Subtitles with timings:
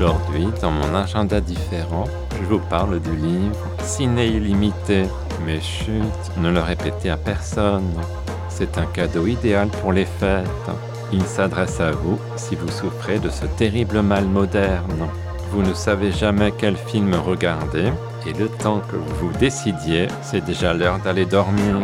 [0.00, 5.04] Aujourd'hui, dans mon agenda différent, je vous parle du livre Ciné illimité.
[5.44, 7.92] Mais chut, ne le répétez à personne.
[8.48, 10.48] C'est un cadeau idéal pour les fêtes.
[11.12, 15.06] Il s'adresse à vous si vous souffrez de ce terrible mal moderne.
[15.52, 17.92] Vous ne savez jamais quel film regarder
[18.26, 21.76] et le temps que vous vous décidiez, c'est déjà l'heure d'aller dormir.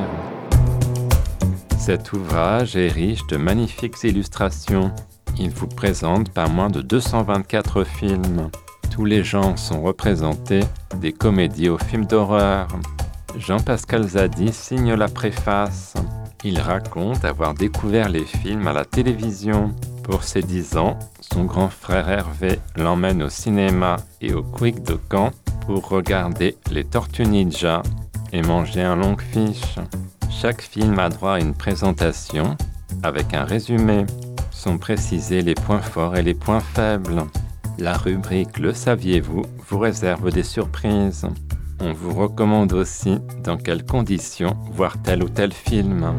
[1.79, 4.91] Cet ouvrage est riche de magnifiques illustrations.
[5.39, 8.51] Il vous présente pas moins de 224 films.
[8.91, 10.65] Tous les genres sont représentés,
[11.01, 12.69] des comédies aux films d'horreur.
[13.39, 15.95] Jean-Pascal Zadi signe la préface.
[16.43, 19.75] Il raconte avoir découvert les films à la télévision.
[20.03, 24.99] Pour ses 10 ans, son grand frère Hervé l'emmène au cinéma et au Quick de
[25.11, 25.33] Caen
[25.67, 27.83] pour regarder les Tortues Ninja
[28.33, 29.77] et manger un long fiche.
[30.31, 32.57] Chaque film a droit à une présentation
[33.03, 34.07] avec un résumé.
[34.57, 37.25] Sont précisés les points forts et les points faibles.
[37.79, 41.27] La rubrique Le saviez-vous vous réserve des surprises.
[41.79, 46.11] On vous recommande aussi dans quelles conditions voir tel ou tel film.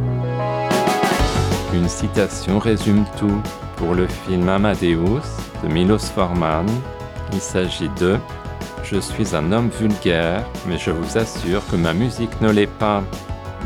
[1.74, 3.42] Une citation résume tout.
[3.76, 5.24] Pour le film Amadeus
[5.64, 6.68] de Milos Forman,
[7.34, 8.18] il s'agit de
[8.84, 13.04] Je suis un homme vulgaire, mais je vous assure que ma musique ne l'est pas.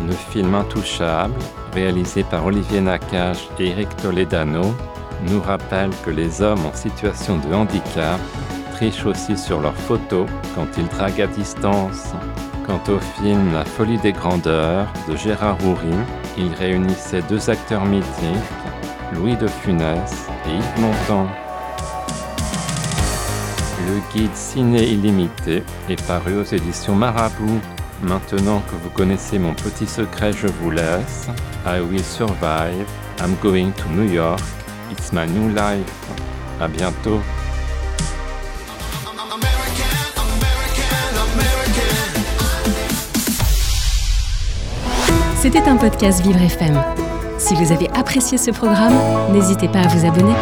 [0.08, 1.34] Le film Intouchable,
[1.74, 4.74] réalisé par Olivier Nakache et Eric Toledano,
[5.30, 8.20] nous rappelle que les hommes en situation de handicap
[8.74, 12.14] trichent aussi sur leurs photos quand ils draguent à distance.
[12.66, 15.96] Quant au film La folie des grandeurs de Gérard Houry,
[16.38, 18.52] il réunissait deux acteurs mythiques,
[19.14, 21.28] Louis de Funès et Yves Montand.
[23.88, 27.62] Le guide Ciné illimité est paru aux éditions Marabout.
[28.04, 31.28] Maintenant que vous connaissez mon petit secret, je vous laisse.
[31.66, 32.88] I will survive.
[33.20, 34.42] I'm going to New York.
[34.92, 35.86] It's my new life.
[36.60, 37.20] À bientôt.
[45.40, 46.82] C'était un podcast Vivre FM.
[47.38, 48.94] Si vous avez apprécié ce programme,
[49.32, 50.36] n'hésitez pas à vous abonner.